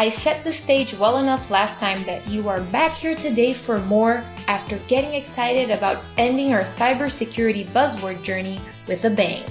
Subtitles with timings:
[0.00, 3.80] I set the stage well enough last time that you are back here today for
[3.80, 9.44] more after getting excited about ending our cybersecurity buzzword journey with a bang.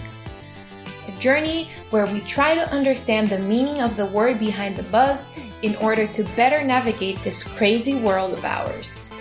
[1.08, 5.30] A journey where we try to understand the meaning of the word behind the buzz
[5.62, 9.12] in order to better navigate this crazy world of ours.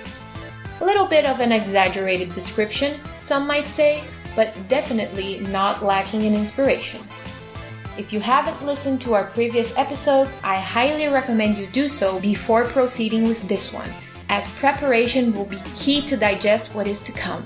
[0.81, 4.03] A little bit of an exaggerated description, some might say,
[4.35, 7.03] but definitely not lacking in inspiration.
[7.99, 12.65] If you haven't listened to our previous episodes, I highly recommend you do so before
[12.65, 13.91] proceeding with this one,
[14.29, 17.43] as preparation will be key to digest what is to come.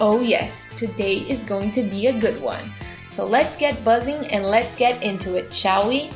[0.00, 2.62] Oh, yes, today is going to be a good one.
[3.08, 6.10] So let's get buzzing and let's get into it, shall we?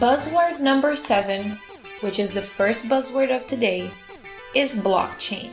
[0.00, 1.58] Buzzword number seven,
[2.00, 3.90] which is the first buzzword of today,
[4.54, 5.50] is blockchain.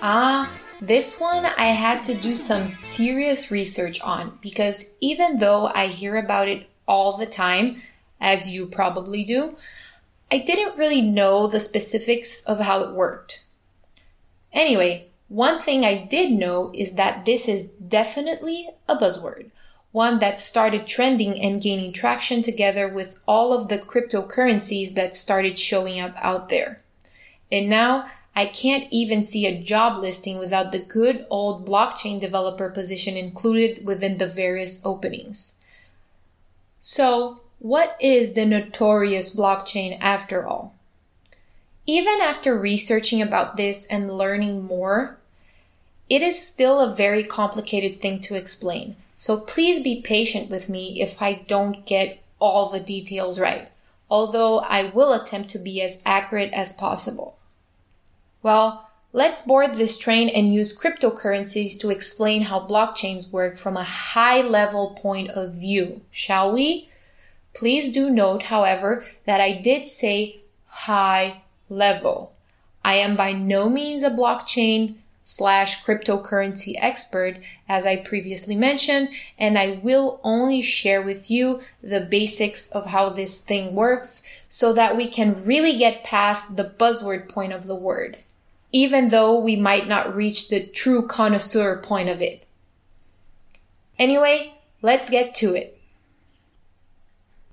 [0.00, 5.86] Ah, this one I had to do some serious research on because even though I
[5.86, 7.82] hear about it all the time,
[8.20, 9.56] as you probably do,
[10.30, 13.44] I didn't really know the specifics of how it worked.
[14.52, 19.50] Anyway, one thing I did know is that this is definitely a buzzword,
[19.92, 25.58] one that started trending and gaining traction together with all of the cryptocurrencies that started
[25.58, 26.82] showing up out there.
[27.50, 28.06] And now
[28.38, 33.86] I can't even see a job listing without the good old blockchain developer position included
[33.86, 35.58] within the various openings.
[36.78, 40.74] So, what is the notorious blockchain after all?
[41.86, 45.16] Even after researching about this and learning more,
[46.10, 48.96] it is still a very complicated thing to explain.
[49.16, 53.68] So please be patient with me if I don't get all the details right,
[54.10, 57.36] although I will attempt to be as accurate as possible.
[58.42, 63.82] Well, let's board this train and use cryptocurrencies to explain how blockchains work from a
[63.82, 66.90] high level point of view, shall we?
[67.54, 72.34] Please do note, however, that I did say high level.
[72.84, 77.38] I am by no means a blockchain slash cryptocurrency expert,
[77.68, 79.08] as I previously mentioned,
[79.38, 84.72] and I will only share with you the basics of how this thing works so
[84.74, 88.18] that we can really get past the buzzword point of the word
[88.72, 92.44] even though we might not reach the true connoisseur point of it.
[93.98, 95.78] Anyway, let's get to it.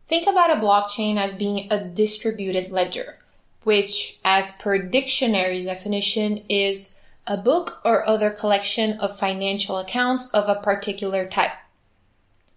[0.07, 3.17] Think about a blockchain as being a distributed ledger,
[3.63, 10.49] which, as per dictionary definition, is a book or other collection of financial accounts of
[10.49, 11.53] a particular type.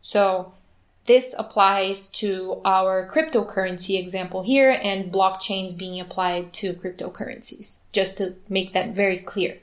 [0.02, 0.52] So,
[1.06, 8.34] this applies to our cryptocurrency example here and blockchains being applied to cryptocurrencies, just to
[8.48, 9.58] make that very clear.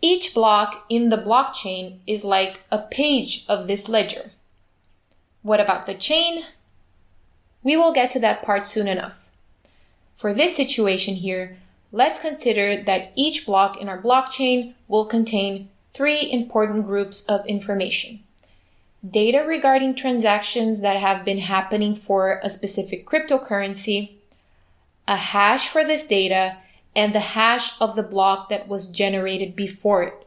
[0.00, 4.32] Each block in the blockchain is like a page of this ledger.
[5.42, 6.42] What about the chain?
[7.62, 9.30] We will get to that part soon enough.
[10.16, 11.56] For this situation here,
[11.90, 18.20] let's consider that each block in our blockchain will contain three important groups of information
[19.08, 24.12] data regarding transactions that have been happening for a specific cryptocurrency,
[25.08, 26.56] a hash for this data,
[26.94, 30.26] and the hash of the block that was generated before it.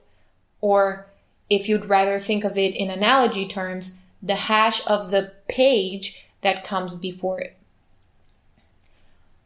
[0.59, 1.08] Or,
[1.50, 6.64] if you'd rather think of it in analogy terms, the hash of the page that
[6.64, 7.56] comes before it.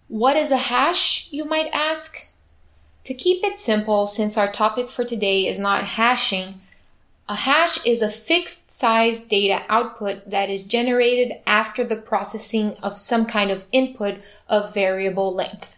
[0.07, 2.31] What is a hash, you might ask?
[3.03, 6.61] To keep it simple, since our topic for today is not hashing,
[7.27, 12.97] a hash is a fixed size data output that is generated after the processing of
[12.97, 14.15] some kind of input
[14.47, 15.75] of variable length.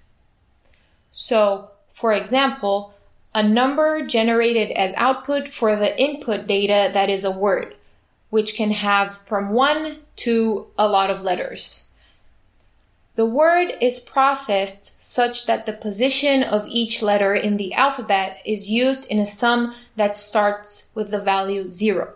[1.11, 2.93] So, for example,
[3.33, 7.73] a number generated as output for the input data that is a word,
[8.29, 11.87] which can have from one to a lot of letters.
[13.15, 18.69] The word is processed such that the position of each letter in the alphabet is
[18.69, 22.13] used in a sum that starts with the value zero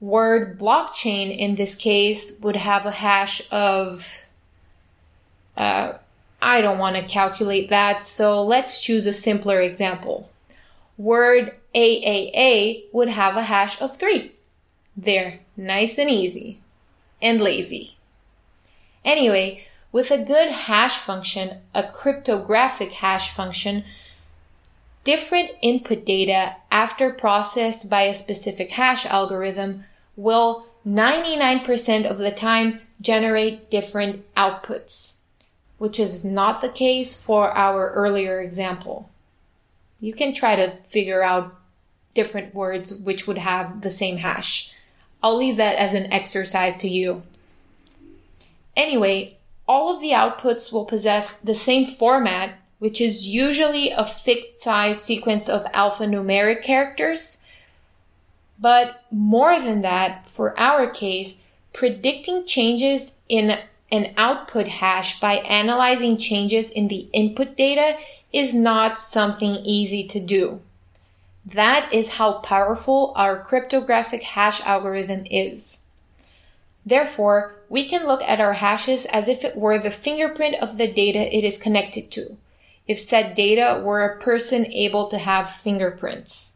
[0.00, 4.24] word blockchain in this case would have a hash of
[5.56, 5.98] uh,
[6.42, 10.30] I don't want to calculate that, so let's choose a simpler example.
[10.96, 14.32] Word AAA would have a hash of 3.
[14.96, 16.60] There, nice and easy.
[17.20, 17.96] And lazy.
[19.04, 23.84] Anyway, with a good hash function, a cryptographic hash function,
[25.04, 29.84] different input data after processed by a specific hash algorithm
[30.20, 35.20] will 99% of the time generate different outputs,
[35.78, 39.10] which is not the case for our earlier example.
[40.00, 41.54] You can try to figure out
[42.14, 44.74] different words which would have the same hash.
[45.22, 47.22] I'll leave that as an exercise to you.
[48.76, 49.36] Anyway,
[49.68, 55.00] all of the outputs will possess the same format, which is usually a fixed size
[55.00, 57.39] sequence of alphanumeric characters.
[58.60, 61.42] But more than that, for our case,
[61.72, 63.58] predicting changes in
[63.90, 67.96] an output hash by analyzing changes in the input data
[68.32, 70.60] is not something easy to do.
[71.44, 75.86] That is how powerful our cryptographic hash algorithm is.
[76.84, 80.92] Therefore, we can look at our hashes as if it were the fingerprint of the
[80.92, 82.36] data it is connected to,
[82.86, 86.54] if said data were a person able to have fingerprints.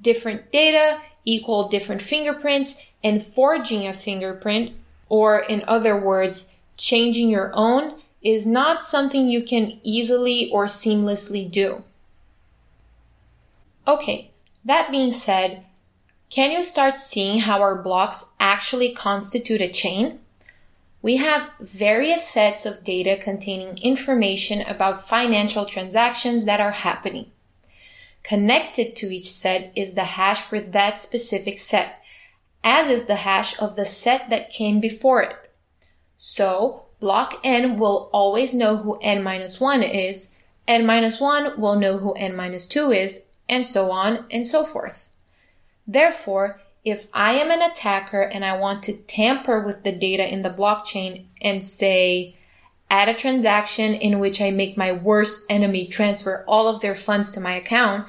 [0.00, 4.72] Different data equal different fingerprints, and forging a fingerprint,
[5.08, 11.50] or in other words, changing your own, is not something you can easily or seamlessly
[11.50, 11.82] do.
[13.86, 14.30] Okay,
[14.64, 15.66] that being said,
[16.30, 20.20] can you start seeing how our blocks actually constitute a chain?
[21.02, 27.32] We have various sets of data containing information about financial transactions that are happening.
[28.22, 32.02] Connected to each set is the hash for that specific set,
[32.62, 35.36] as is the hash of the set that came before it.
[36.16, 40.38] So, block n will always know who n minus 1 is,
[40.68, 44.64] n minus 1 will know who n minus 2 is, and so on and so
[44.64, 45.04] forth.
[45.86, 50.42] Therefore, if I am an attacker and I want to tamper with the data in
[50.42, 52.36] the blockchain and say,
[52.92, 57.30] add a transaction in which I make my worst enemy transfer all of their funds
[57.30, 58.06] to my account,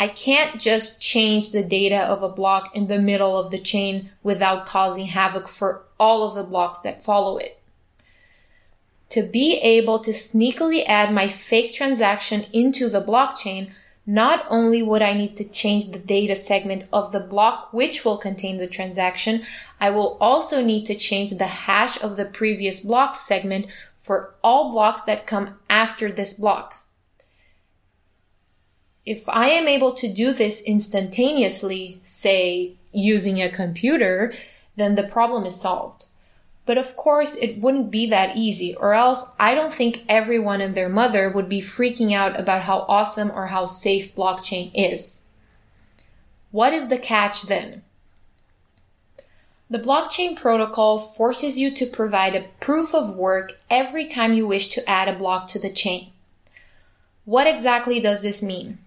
[0.00, 4.10] I can't just change the data of a block in the middle of the chain
[4.22, 7.60] without causing havoc for all of the blocks that follow it.
[9.10, 13.72] To be able to sneakily add my fake transaction into the blockchain,
[14.06, 18.16] not only would I need to change the data segment of the block which will
[18.16, 19.42] contain the transaction,
[19.78, 23.66] I will also need to change the hash of the previous block segment
[24.04, 26.84] for all blocks that come after this block.
[29.06, 34.32] If I am able to do this instantaneously, say using a computer,
[34.76, 36.04] then the problem is solved.
[36.66, 40.74] But of course, it wouldn't be that easy, or else I don't think everyone and
[40.74, 45.28] their mother would be freaking out about how awesome or how safe blockchain is.
[46.50, 47.82] What is the catch then?
[49.74, 54.68] The blockchain protocol forces you to provide a proof of work every time you wish
[54.68, 56.12] to add a block to the chain.
[57.24, 58.78] What exactly does this mean?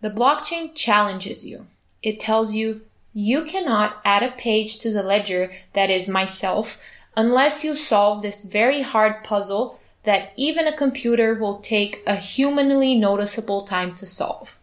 [0.00, 1.66] The blockchain challenges you.
[2.02, 6.82] It tells you you cannot add a page to the ledger that is myself
[7.14, 12.94] unless you solve this very hard puzzle that even a computer will take a humanly
[12.94, 14.58] noticeable time to solve.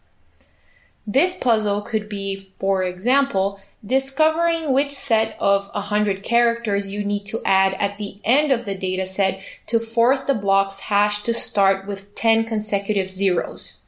[1.05, 7.41] This puzzle could be, for example, discovering which set of 100 characters you need to
[7.45, 12.15] add at the end of the dataset to force the block's hash to start with
[12.15, 13.81] 10 consecutive zeros.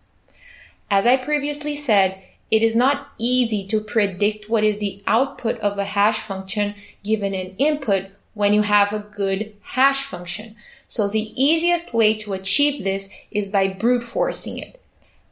[0.89, 5.77] As I previously said, it is not easy to predict what is the output of
[5.77, 10.55] a hash function given an input when you have a good hash function.
[10.87, 14.76] So the easiest way to achieve this is by brute forcing it.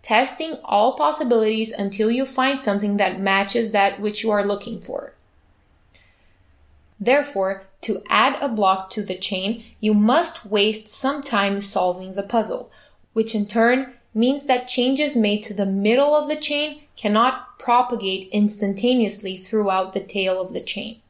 [0.05, 5.13] Testing all possibilities until you find something that matches that which you are looking for.
[6.99, 12.21] Therefore, to add a block to the chain, you must waste some time solving the
[12.21, 12.69] puzzle,
[13.13, 18.29] which in turn means that changes made to the middle of the chain cannot propagate
[18.31, 21.01] instantaneously throughout the tail of the chain.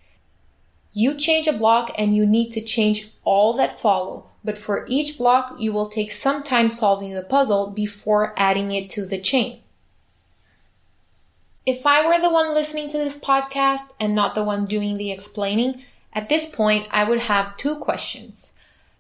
[0.94, 5.18] You change a block and you need to change all that follow, but for each
[5.18, 9.60] block you will take some time solving the puzzle before adding it to the chain.
[11.66, 15.12] If I were the one listening to this podcast and not the one doing the
[15.12, 15.84] explaining,
[16.14, 18.58] at this point I would have two questions.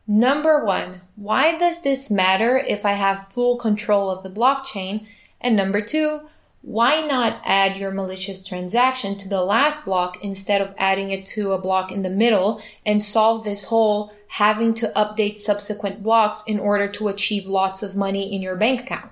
[0.07, 5.05] Number one, why does this matter if I have full control of the blockchain?
[5.39, 6.21] And number two,
[6.65, 11.51] why not add your malicious transaction to the last block instead of adding it to
[11.51, 16.59] a block in the middle and solve this whole having to update subsequent blocks in
[16.59, 19.09] order to achieve lots of money in your bank account?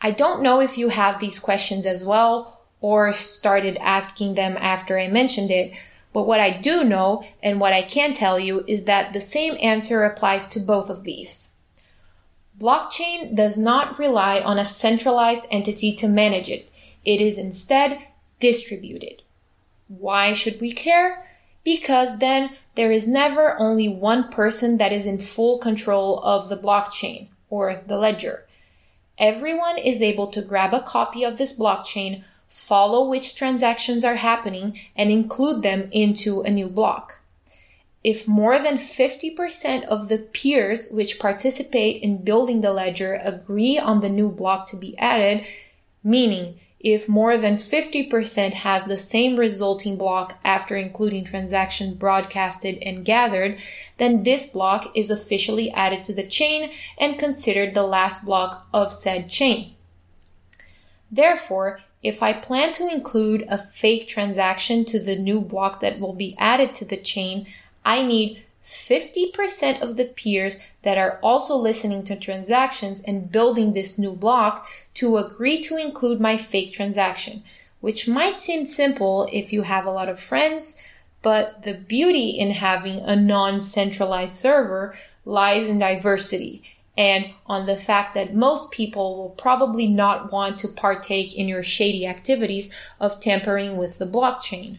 [0.00, 4.96] I don't know if you have these questions as well or started asking them after
[4.96, 5.74] I mentioned it,
[6.12, 9.56] but what I do know and what I can tell you is that the same
[9.60, 11.54] answer applies to both of these.
[12.56, 16.70] Blockchain does not rely on a centralized entity to manage it.
[17.04, 17.98] It is instead
[18.38, 19.22] distributed.
[19.88, 21.26] Why should we care?
[21.64, 26.56] Because then there is never only one person that is in full control of the
[26.56, 28.46] blockchain or the ledger.
[29.18, 34.78] Everyone is able to grab a copy of this blockchain, follow which transactions are happening,
[34.96, 37.20] and include them into a new block.
[38.02, 44.00] if more than 50% of the peers which participate in building the ledger agree on
[44.00, 45.44] the new block to be added,
[46.02, 53.04] meaning if more than 50% has the same resulting block after including transaction broadcasted and
[53.04, 53.58] gathered,
[53.98, 58.94] then this block is officially added to the chain and considered the last block of
[58.94, 59.74] said chain.
[61.10, 66.14] Therefore, if I plan to include a fake transaction to the new block that will
[66.14, 67.46] be added to the chain,
[67.84, 73.98] I need 50% of the peers that are also listening to transactions and building this
[73.98, 77.42] new block to agree to include my fake transaction,
[77.80, 80.76] which might seem simple if you have a lot of friends,
[81.20, 86.62] but the beauty in having a non-centralized server lies in diversity
[86.96, 91.64] and on the fact that most people will probably not want to partake in your
[91.64, 94.78] shady activities of tampering with the blockchain.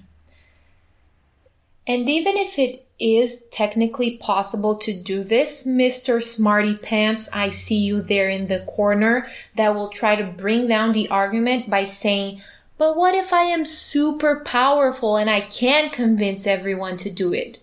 [1.86, 6.22] And even if it is technically possible to do this, Mr.
[6.22, 10.92] Smarty Pants, I see you there in the corner that will try to bring down
[10.92, 12.42] the argument by saying,
[12.78, 17.60] but what if I am super powerful and I can convince everyone to do it?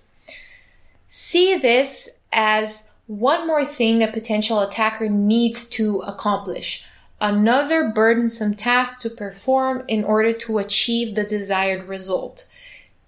[1.07, 6.85] See this as one more thing a potential attacker needs to accomplish.
[7.21, 12.47] Another burdensome task to perform in order to achieve the desired result.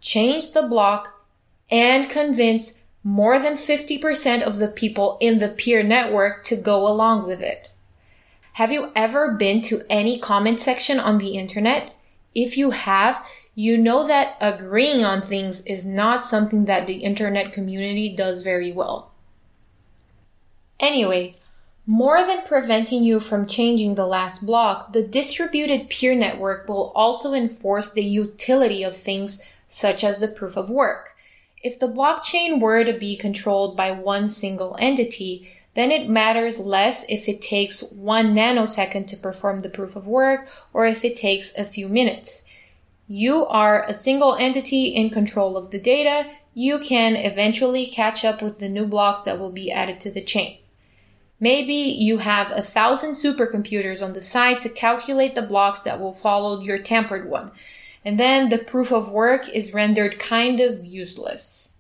[0.00, 1.19] Change the block
[1.70, 7.26] and convince more than 50% of the people in the peer network to go along
[7.26, 7.70] with it.
[8.54, 11.94] Have you ever been to any comment section on the internet?
[12.34, 13.24] If you have,
[13.54, 18.72] you know that agreeing on things is not something that the internet community does very
[18.72, 19.12] well.
[20.78, 21.34] Anyway,
[21.86, 27.32] more than preventing you from changing the last block, the distributed peer network will also
[27.32, 31.16] enforce the utility of things such as the proof of work.
[31.62, 37.04] If the blockchain were to be controlled by one single entity, then it matters less
[37.08, 41.56] if it takes one nanosecond to perform the proof of work or if it takes
[41.58, 42.44] a few minutes.
[43.06, 46.30] You are a single entity in control of the data.
[46.54, 50.22] You can eventually catch up with the new blocks that will be added to the
[50.22, 50.58] chain.
[51.38, 56.14] Maybe you have a thousand supercomputers on the side to calculate the blocks that will
[56.14, 57.52] follow your tampered one
[58.04, 61.76] and then the proof of work is rendered kind of useless.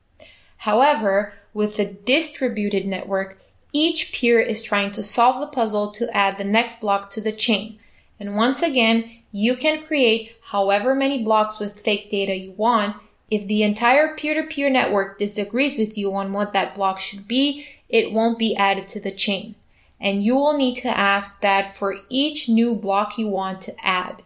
[0.58, 3.38] However, with a distributed network,
[3.72, 7.32] each peer is trying to solve the puzzle to add the next block to the
[7.32, 7.78] chain.
[8.18, 12.96] And once again, you can create however many blocks with fake data you want.
[13.30, 18.12] If the entire peer-to-peer network disagrees with you on what that block should be, it
[18.12, 19.54] won't be added to the chain.
[20.00, 24.22] And you will need to ask that for each new block you want to add.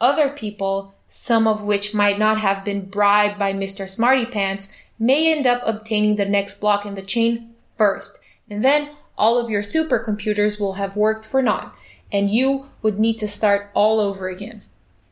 [0.00, 3.88] Other people, some of which might not have been bribed by Mr.
[3.88, 8.90] Smarty Pants, may end up obtaining the next block in the chain first, and then
[9.18, 11.74] all of your supercomputers will have worked for naught,
[12.10, 14.62] and you would need to start all over again.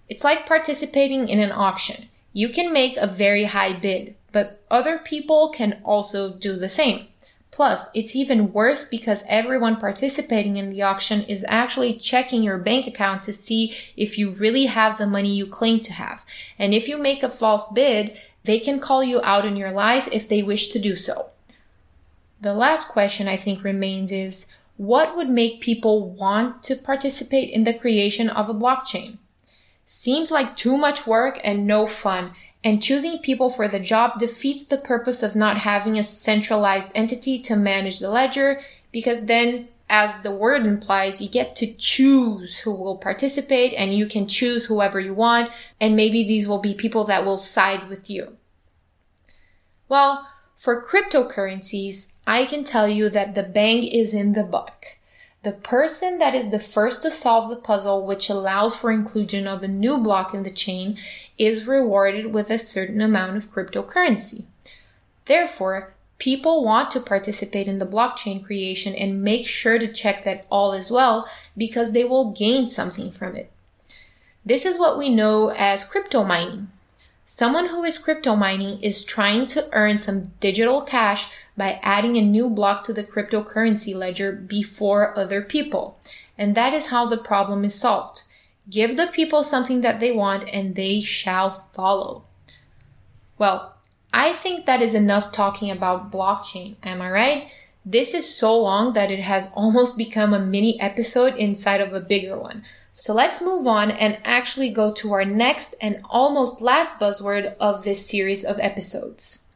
[0.08, 2.08] It's like participating in an auction.
[2.32, 7.08] You can make a very high bid, but other people can also do the same.
[7.58, 12.86] Plus, it's even worse because everyone participating in the auction is actually checking your bank
[12.86, 16.24] account to see if you really have the money you claim to have.
[16.56, 20.06] And if you make a false bid, they can call you out on your lies
[20.06, 21.30] if they wish to do so.
[22.40, 24.46] The last question I think remains is
[24.76, 29.18] what would make people want to participate in the creation of a blockchain?
[29.84, 32.34] Seems like too much work and no fun,
[32.64, 37.40] and choosing people for the job defeats the purpose of not having a centralized entity
[37.42, 38.60] to manage the ledger
[38.90, 44.06] because then as the word implies, you get to choose who will participate and you
[44.06, 45.50] can choose whoever you want.
[45.80, 48.36] And maybe these will be people that will side with you.
[49.88, 54.97] Well, for cryptocurrencies, I can tell you that the bang is in the buck.
[55.44, 59.62] The person that is the first to solve the puzzle, which allows for inclusion of
[59.62, 60.98] a new block in the chain,
[61.38, 64.44] is rewarded with a certain amount of cryptocurrency.
[65.26, 70.44] Therefore, people want to participate in the blockchain creation and make sure to check that
[70.50, 73.50] all is well because they will gain something from it.
[74.44, 76.68] This is what we know as crypto mining.
[77.30, 82.22] Someone who is crypto mining is trying to earn some digital cash by adding a
[82.22, 86.00] new block to the cryptocurrency ledger before other people.
[86.38, 88.22] And that is how the problem is solved.
[88.70, 92.24] Give the people something that they want and they shall follow.
[93.36, 93.74] Well,
[94.10, 96.76] I think that is enough talking about blockchain.
[96.82, 97.52] Am I right?
[97.84, 102.00] This is so long that it has almost become a mini episode inside of a
[102.00, 102.64] bigger one.
[103.00, 107.84] So let's move on and actually go to our next and almost last buzzword of
[107.84, 109.48] this series of episodes.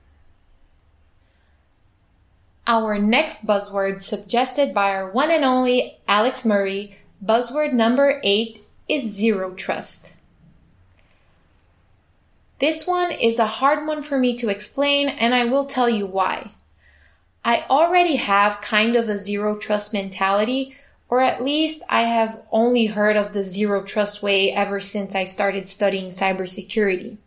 [2.66, 9.02] our next buzzword suggested by our one and only Alex Murray, buzzword number eight is
[9.02, 10.14] zero trust.
[12.61, 16.06] This one is a hard one for me to explain, and I will tell you
[16.06, 16.52] why.
[17.44, 20.76] I already have kind of a zero trust mentality,
[21.12, 25.25] or at least I have only heard of the zero trust way ever since I
[25.25, 27.19] started studying cybersecurity.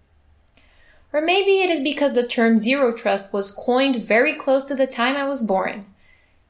[1.14, 4.88] Or maybe it is because the term zero trust was coined very close to the
[4.88, 5.86] time I was born.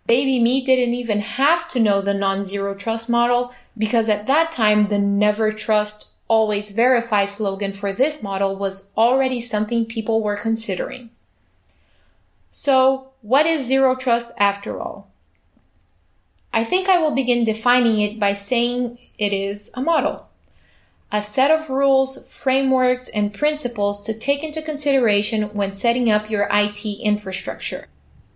[0.08, 4.88] Baby me didn't even have to know the non-zero trust model because at that time
[4.88, 11.10] the never trust always verify slogan for this model was already something people were considering.
[12.50, 15.10] So, what is zero trust after all?
[16.55, 20.29] I think I will begin defining it by saying it is a model.
[21.12, 26.47] A set of rules, frameworks, and principles to take into consideration when setting up your
[26.50, 27.88] IT infrastructure.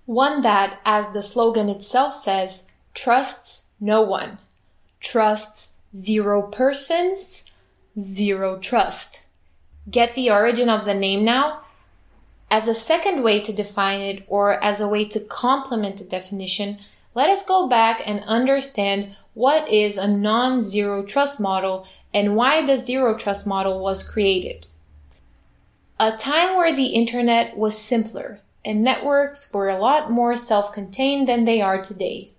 [0.06, 4.38] One that, as the slogan itself says, trusts no one,
[5.00, 7.56] trusts zero persons,
[7.98, 9.28] zero trust.
[9.90, 11.62] Get the origin of the name now?
[12.52, 16.80] As a second way to define it or as a way to complement the definition,
[17.16, 22.78] let us go back and understand what is a non-zero trust model and why the
[22.78, 24.68] zero trust model was created.
[26.00, 31.46] A time where the internet was simpler and networks were a lot more self-contained than
[31.46, 32.32] they are today.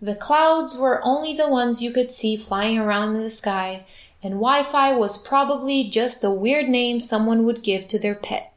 [0.00, 3.84] The clouds were only the ones you could see flying around in the sky
[4.22, 8.52] and Wi-Fi was probably just a weird name someone would give to their pet.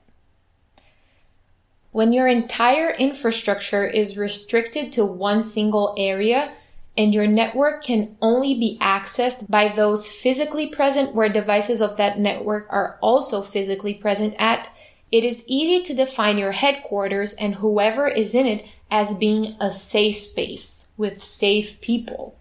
[1.92, 6.54] When your entire infrastructure is restricted to one single area
[6.98, 12.18] and your network can only be accessed by those physically present where devices of that
[12.18, 14.70] network are also physically present at,
[15.12, 19.70] it is easy to define your headquarters and whoever is in it as being a
[19.70, 22.38] safe space with safe people.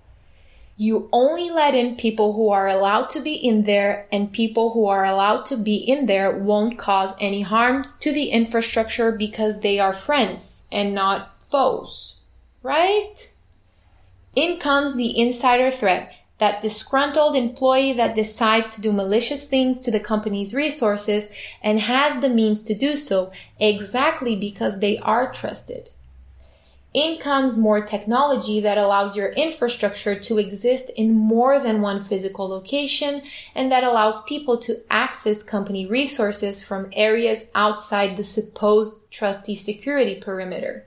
[0.80, 4.86] You only let in people who are allowed to be in there and people who
[4.86, 9.78] are allowed to be in there won't cause any harm to the infrastructure because they
[9.78, 12.22] are friends and not foes.
[12.62, 13.30] Right?
[14.34, 19.90] In comes the insider threat, that disgruntled employee that decides to do malicious things to
[19.90, 21.30] the company's resources
[21.62, 25.90] and has the means to do so exactly because they are trusted.
[26.92, 32.48] In comes more technology that allows your infrastructure to exist in more than one physical
[32.48, 33.22] location
[33.54, 40.16] and that allows people to access company resources from areas outside the supposed trusty security
[40.16, 40.84] perimeter.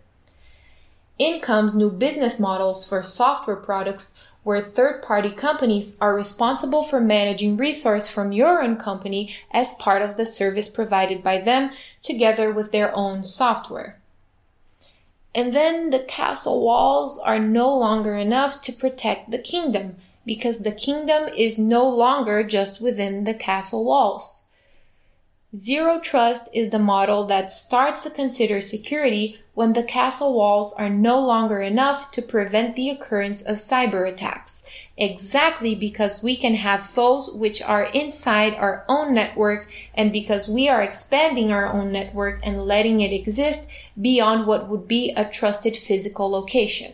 [1.17, 6.99] In comes new business models for software products where third party companies are responsible for
[6.99, 12.51] managing resource from your own company as part of the service provided by them together
[12.51, 14.01] with their own software.
[15.35, 20.71] And then the castle walls are no longer enough to protect the kingdom because the
[20.71, 24.42] kingdom is no longer just within the castle walls.
[25.55, 30.89] Zero trust is the model that starts to consider security when the castle walls are
[30.89, 36.81] no longer enough to prevent the occurrence of cyber attacks, exactly because we can have
[36.81, 42.39] foes which are inside our own network and because we are expanding our own network
[42.41, 43.69] and letting it exist
[44.01, 46.93] beyond what would be a trusted physical location.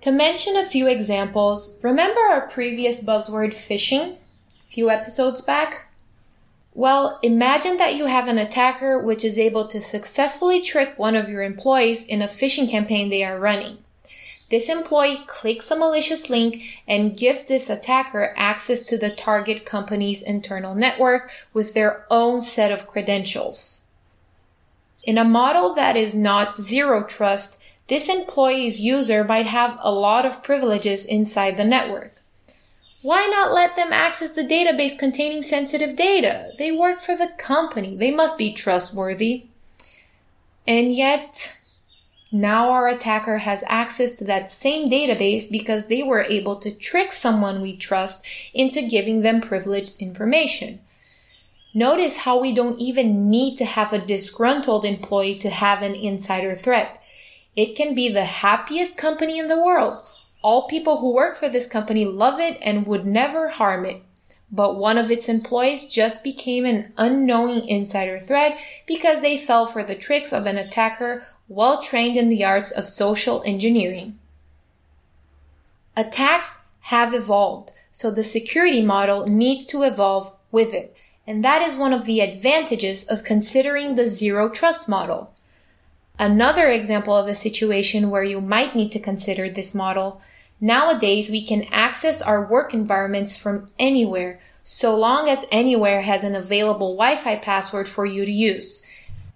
[0.00, 5.90] To mention a few examples, remember our previous buzzword phishing a few episodes back?
[6.76, 11.28] Well, imagine that you have an attacker which is able to successfully trick one of
[11.28, 13.78] your employees in a phishing campaign they are running.
[14.50, 20.20] This employee clicks a malicious link and gives this attacker access to the target company's
[20.20, 23.86] internal network with their own set of credentials.
[25.04, 30.26] In a model that is not zero trust, this employee's user might have a lot
[30.26, 32.13] of privileges inside the network.
[33.04, 36.52] Why not let them access the database containing sensitive data?
[36.56, 37.94] They work for the company.
[37.94, 39.44] They must be trustworthy.
[40.66, 41.60] And yet,
[42.32, 47.12] now our attacker has access to that same database because they were able to trick
[47.12, 50.80] someone we trust into giving them privileged information.
[51.74, 56.54] Notice how we don't even need to have a disgruntled employee to have an insider
[56.54, 57.02] threat.
[57.54, 60.02] It can be the happiest company in the world
[60.44, 64.02] all people who work for this company love it and would never harm it.
[64.52, 69.82] But one of its employees just became an unknowing insider threat because they fell for
[69.82, 74.18] the tricks of an attacker well trained in the arts of social engineering.
[75.96, 80.94] Attacks have evolved, so the security model needs to evolve with it.
[81.26, 85.32] And that is one of the advantages of considering the zero trust model.
[86.18, 90.20] Another example of a situation where you might need to consider this model
[90.60, 96.34] Nowadays, we can access our work environments from anywhere, so long as anywhere has an
[96.34, 98.86] available Wi-Fi password for you to use.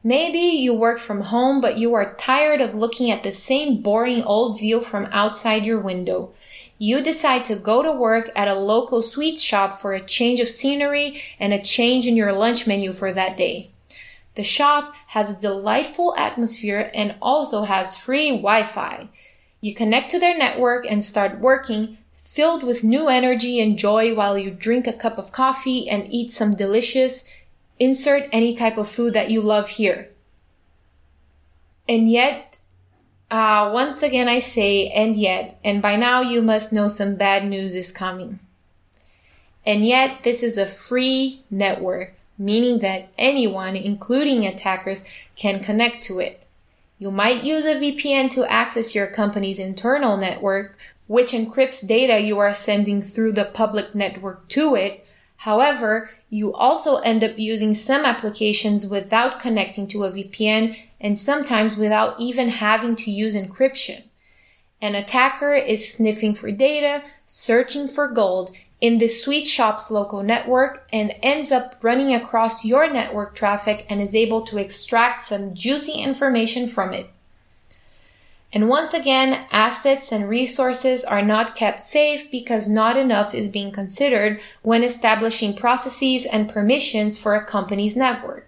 [0.05, 4.23] Maybe you work from home, but you are tired of looking at the same boring
[4.23, 6.33] old view from outside your window.
[6.79, 10.53] You decide to go to work at a local sweet shop for a change of
[10.53, 13.73] scenery and a change in your lunch menu for that day.
[14.37, 19.09] The shop has a delightful atmosphere and also has free Wi-Fi.
[19.61, 24.39] You connect to their network and start working, filled with new energy and joy while
[24.39, 27.29] you drink a cup of coffee and eat some delicious,
[27.79, 30.09] insert any type of food that you love here.
[31.89, 32.59] And yet,
[33.31, 37.45] uh, once again I say, and yet, and by now you must know some bad
[37.45, 38.39] news is coming.
[39.67, 45.05] And yet, this is a free network, meaning that anyone, including attackers,
[45.37, 46.43] can connect to it.
[46.99, 52.39] You might use a VPN to access your company's internal network, which encrypts data you
[52.39, 55.07] are sending through the public network to it.
[55.37, 61.77] However, you also end up using some applications without connecting to a VPN and sometimes
[61.77, 64.03] without even having to use encryption.
[64.83, 68.51] An attacker is sniffing for data, searching for gold,
[68.81, 74.01] in the sweet shop's local network and ends up running across your network traffic and
[74.01, 77.11] is able to extract some juicy information from it.
[78.53, 83.73] And once again, assets and resources are not kept safe because not enough is being
[83.73, 88.48] considered when establishing processes and permissions for a company's network.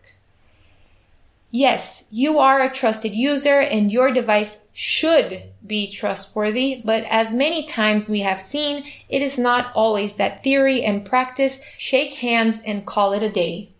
[1.52, 7.64] Yes, you are a trusted user and your device should be trustworthy, but as many
[7.64, 12.86] times we have seen, it is not always that theory and practice shake hands and
[12.86, 13.70] call it a day.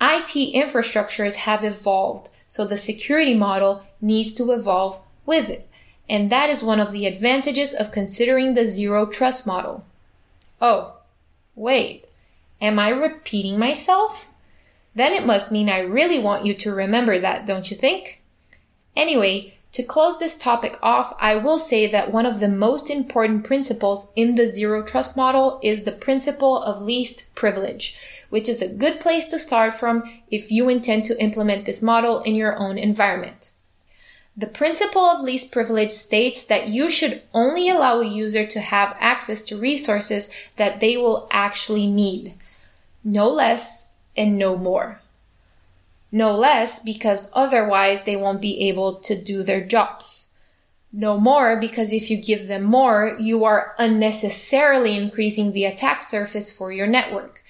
[0.00, 5.68] IT infrastructures have evolved, so the security model needs to evolve with it.
[6.08, 9.86] And that is one of the advantages of considering the zero trust model.
[10.60, 10.96] Oh,
[11.54, 12.06] wait,
[12.60, 14.29] am I repeating myself?
[14.94, 18.22] Then it must mean I really want you to remember that, don't you think?
[18.96, 23.44] Anyway, to close this topic off, I will say that one of the most important
[23.44, 27.96] principles in the zero trust model is the principle of least privilege,
[28.30, 32.20] which is a good place to start from if you intend to implement this model
[32.22, 33.52] in your own environment.
[34.36, 38.96] The principle of least privilege states that you should only allow a user to have
[38.98, 42.34] access to resources that they will actually need.
[43.04, 45.00] No less and no more.
[46.12, 50.28] No less because otherwise they won't be able to do their jobs.
[50.92, 56.50] No more because if you give them more, you are unnecessarily increasing the attack surface
[56.50, 57.42] for your network.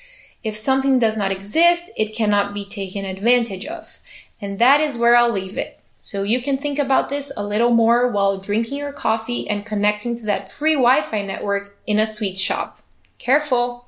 [0.42, 3.98] If something does not exist, it cannot be taken advantage of.
[4.40, 5.80] And that is where I'll leave it.
[5.98, 10.16] So you can think about this a little more while drinking your coffee and connecting
[10.18, 12.80] to that free Wi-Fi network in a sweet shop.
[13.18, 13.86] Careful!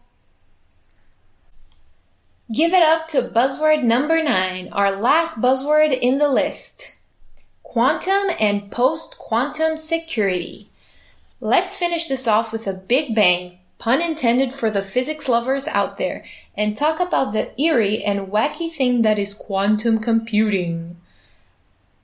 [2.53, 6.99] Give it up to buzzword number nine, our last buzzword in the list.
[7.63, 10.69] Quantum and post-quantum security.
[11.41, 15.97] Let's finish this off with a big bang, pun intended for the physics lovers out
[15.97, 20.99] there, and talk about the eerie and wacky thing that is quantum computing.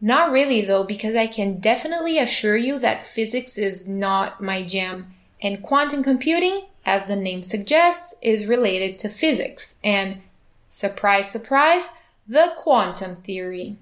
[0.01, 5.15] Not really though, because I can definitely assure you that physics is not my jam,
[5.43, 10.23] and quantum computing, as the name suggests, is related to physics, and
[10.69, 11.91] Surprise, surprise,
[12.27, 13.77] the quantum theory.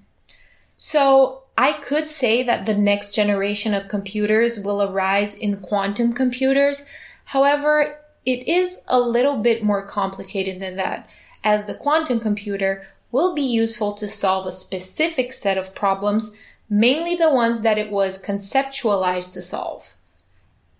[0.77, 6.85] So I could say that the next generation of computers will arise in quantum computers.
[7.25, 11.09] However, it is a little bit more complicated than that,
[11.43, 16.37] as the quantum computer will be useful to solve a specific set of problems,
[16.69, 19.95] mainly the ones that it was conceptualized to solve.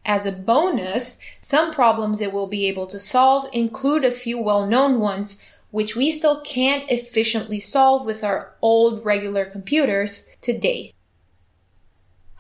[0.06, 5.00] As a bonus, some problems it will be able to solve include a few well-known
[5.00, 10.94] ones which we still can't efficiently solve with our old regular computers today.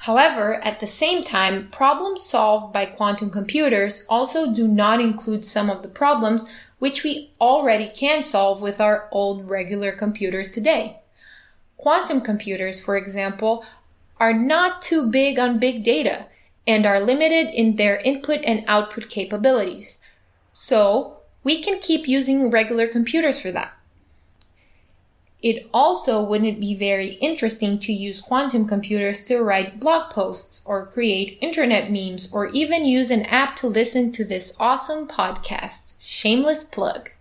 [0.02, 5.70] However, at the same time, problems solved by quantum computers also do not include some
[5.70, 11.00] of the problems which we already can solve with our old regular computers today.
[11.78, 13.66] Quantum computers, for example,
[14.20, 16.28] are not too big on big data
[16.66, 20.00] and are limited in their input and output capabilities.
[20.54, 21.16] So,
[21.47, 23.71] we can keep using regular computers for that.
[25.41, 30.88] It also wouldn't be very interesting to use quantum computers to write blog posts or
[30.88, 35.93] create internet memes or even use an app to listen to this awesome podcast.
[36.01, 37.12] Shameless plug.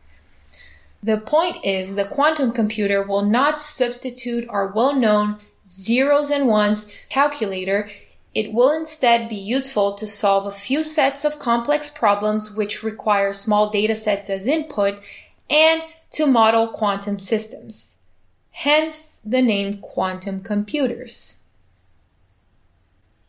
[1.05, 5.37] The point is the quantum computer will not substitute our well-known
[5.69, 7.89] zeros and ones calculator,
[8.37, 13.33] it will instead be useful to solve a few sets of complex problems which require
[13.33, 15.01] small data sets as input
[15.49, 18.03] and to model quantum systems.
[18.51, 21.39] Hence the name quantum computers.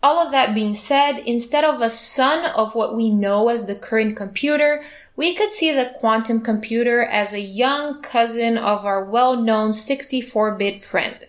[0.03, 3.75] All of that being said, instead of a son of what we know as the
[3.75, 4.83] current computer,
[5.15, 11.27] we could see the quantum computer as a young cousin of our well-known 64-bit friend.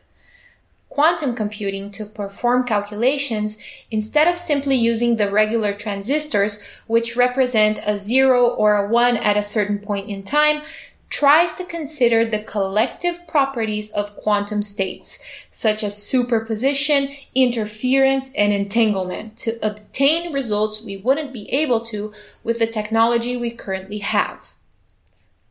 [0.89, 3.59] Quantum computing to perform calculations
[3.91, 9.37] instead of simply using the regular transistors, which represent a zero or a one at
[9.37, 10.63] a certain point in time,
[11.11, 15.19] tries to consider the collective properties of quantum states,
[15.51, 22.13] such as superposition, interference, and entanglement, to obtain results we wouldn't be able to
[22.45, 24.55] with the technology we currently have.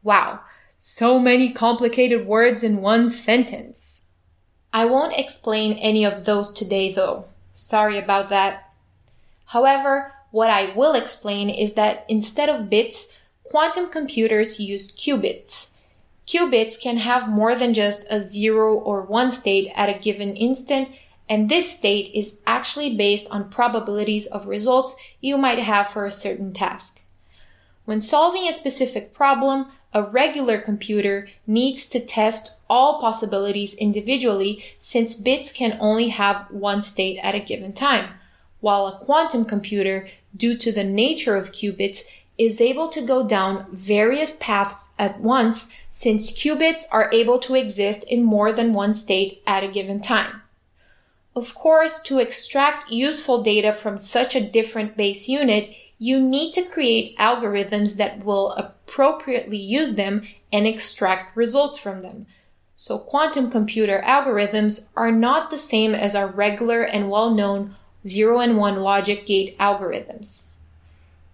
[0.04, 0.42] Wow,
[0.78, 3.87] so many complicated words in one sentence.
[4.74, 7.26] I won't explain any of those today though.
[7.52, 8.74] Sorry about that.
[9.46, 13.18] However, what I will explain is that instead of bits,
[13.50, 15.72] Quantum computers use qubits.
[16.28, 20.90] Qubits can have more than just a zero or one state at a given instant,
[21.30, 26.12] and this state is actually based on probabilities of results you might have for a
[26.12, 27.04] certain task.
[27.86, 35.16] When solving a specific problem, a regular computer needs to test all possibilities individually since
[35.16, 38.14] bits can only have one state at a given time,
[38.60, 42.04] while a quantum computer, due to the nature of qubits,
[42.38, 48.04] is able to go down various paths at once since qubits are able to exist
[48.04, 50.42] in more than one state at a given time.
[51.36, 56.64] Of course, to extract useful data from such a different base unit, you need to
[56.64, 62.28] create algorithms that will appropriately use them and extract results from them.
[62.80, 68.56] So quantum computer algorithms are not the same as our regular and well-known 0 and
[68.56, 70.50] 1 logic gate algorithms.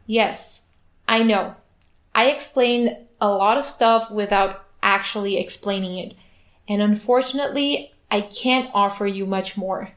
[0.08, 0.68] Yes,
[1.06, 1.56] I know.
[2.16, 6.16] I explained a lot of stuff without actually explaining it.
[6.70, 9.92] And unfortunately, I can't offer you much more.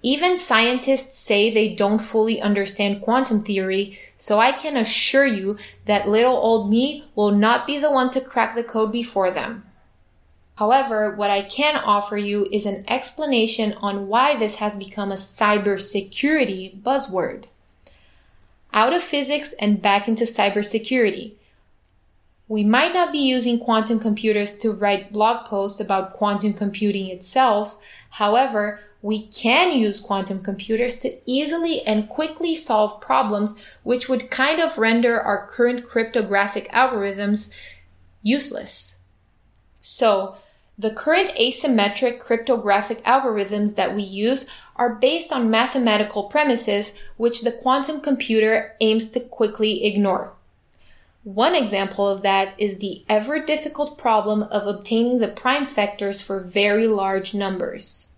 [0.00, 6.08] Even scientists say they don't fully understand quantum theory, so I can assure you that
[6.08, 9.64] little old me will not be the one to crack the code before them.
[10.56, 15.16] However, what I can offer you is an explanation on why this has become a
[15.16, 17.46] cybersecurity buzzword
[18.72, 21.34] out of physics and back into cybersecurity.
[22.46, 27.78] We might not be using quantum computers to write blog posts about quantum computing itself.
[28.10, 34.60] However, we can use quantum computers to easily and quickly solve problems which would kind
[34.60, 37.52] of render our current cryptographic algorithms
[38.22, 38.96] useless.
[39.82, 40.36] So,
[40.78, 47.52] the current asymmetric cryptographic algorithms that we use are based on mathematical premises which the
[47.52, 50.32] quantum computer aims to quickly ignore.
[51.22, 56.40] One example of that is the ever difficult problem of obtaining the prime factors for
[56.40, 58.08] very large numbers.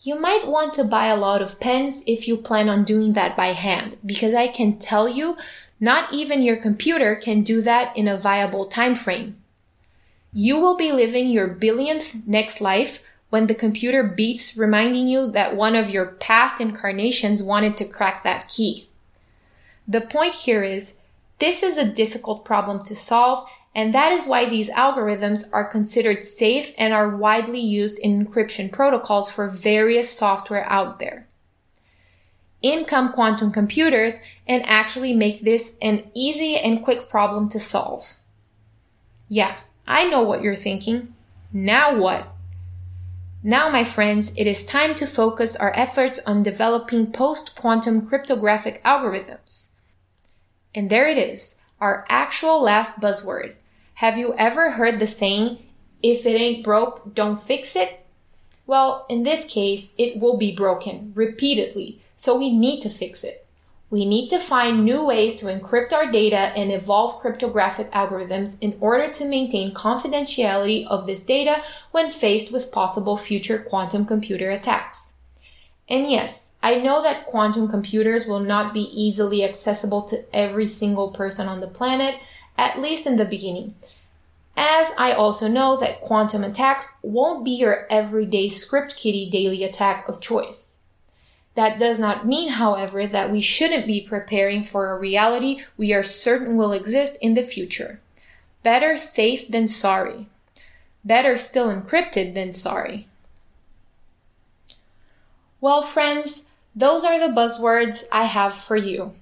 [0.00, 3.36] You might want to buy a lot of pens if you plan on doing that
[3.36, 5.36] by hand, because I can tell you,
[5.80, 9.36] not even your computer can do that in a viable time frame.
[10.32, 15.56] You will be living your billionth next life when the computer beeps reminding you that
[15.56, 18.88] one of your past incarnations wanted to crack that key.
[19.86, 20.96] The point here is,
[21.38, 26.24] this is a difficult problem to solve and that is why these algorithms are considered
[26.24, 31.28] safe and are widely used in encryption protocols for various software out there.
[32.60, 34.14] In come quantum computers
[34.48, 38.14] and actually make this an easy and quick problem to solve.
[39.28, 39.54] Yeah,
[39.86, 41.14] I know what you're thinking.
[41.52, 42.26] Now what?
[43.44, 49.68] Now, my friends, it is time to focus our efforts on developing post-quantum cryptographic algorithms.
[50.78, 53.54] And there it is, our actual last buzzword,
[53.94, 55.58] have you ever heard the saying,
[56.04, 58.06] if it ain't broke, don't fix it?
[58.64, 63.44] Well, in this case, it will be broken repeatedly, so we need to fix it.
[63.90, 68.76] We need to find new ways to encrypt our data and evolve cryptographic algorithms in
[68.80, 71.60] order to maintain confidentiality of this data
[71.90, 75.18] when faced with possible future quantum computer attacks.
[75.88, 81.10] And yes, I know that quantum computers will not be easily accessible to every single
[81.10, 82.16] person on the planet,
[82.56, 83.74] at least in the beginning.
[84.56, 90.08] As I also know that quantum attacks won't be your everyday script kiddie daily attack
[90.08, 90.80] of choice.
[91.54, 96.02] That does not mean, however, that we shouldn't be preparing for a reality we are
[96.02, 98.00] certain will exist in the future.
[98.62, 100.26] Better safe than sorry.
[101.04, 103.06] Better still encrypted than sorry.
[105.60, 106.47] Well, friends,
[106.78, 109.14] those are the buzzwords I have for you.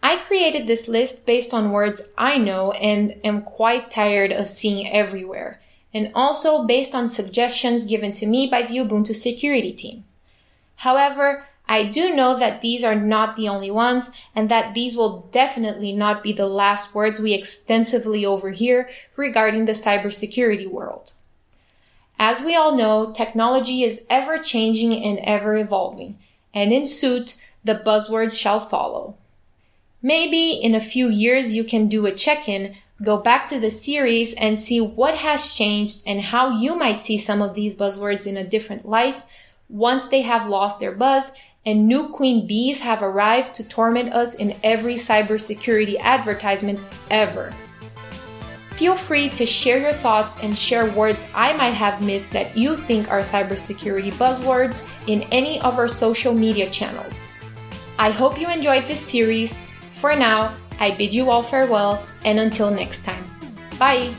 [0.00, 4.86] I created this list based on words I know and am quite tired of seeing
[4.86, 5.60] everywhere,
[5.92, 10.04] and also based on suggestions given to me by the Ubuntu security team.
[10.76, 15.28] However, I do know that these are not the only ones and that these will
[15.32, 21.12] definitely not be the last words we extensively overhear regarding the cybersecurity world.
[22.20, 26.18] As we all know, technology is ever changing and ever evolving,
[26.54, 29.16] and in suit, the buzzwords shall follow.
[30.00, 34.32] Maybe in a few years you can do a check-in, go back to the series
[34.34, 38.36] and see what has changed and how you might see some of these buzzwords in
[38.36, 39.20] a different light
[39.68, 41.32] once they have lost their buzz
[41.66, 46.78] and new queen bees have arrived to torment us in every cybersecurity advertisement
[47.10, 47.52] ever.
[48.76, 52.76] Feel free to share your thoughts and share words I might have missed that you
[52.76, 57.34] think are cybersecurity buzzwords in any of our social media channels.
[57.98, 59.60] I hope you enjoyed this series.
[59.92, 63.24] For now, I bid you all farewell and until next time.
[63.78, 64.12] Bye!